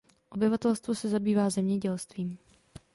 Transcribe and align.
Obyvatelstvo 0.29 0.93
se 0.95 1.09
zabývá 1.09 1.49
zemědělstvím. 1.49 2.37